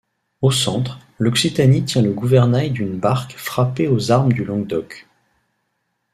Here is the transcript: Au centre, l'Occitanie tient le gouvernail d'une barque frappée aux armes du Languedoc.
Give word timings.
Au 0.41 0.49
centre, 0.49 0.97
l'Occitanie 1.19 1.85
tient 1.85 2.01
le 2.01 2.11
gouvernail 2.11 2.71
d'une 2.71 2.97
barque 2.99 3.33
frappée 3.37 3.87
aux 3.87 4.09
armes 4.11 4.33
du 4.33 4.43
Languedoc. 4.43 5.07